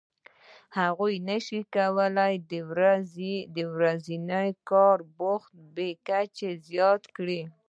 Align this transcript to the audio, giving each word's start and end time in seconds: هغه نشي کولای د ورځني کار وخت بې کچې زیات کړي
هغه 0.77 1.05
نشي 1.29 1.61
کولای 1.75 2.33
د 3.55 3.57
ورځني 3.73 4.47
کار 4.69 4.97
وخت 5.21 5.53
بې 5.75 5.89
کچې 6.07 6.49
زیات 6.67 7.03
کړي 7.15 7.41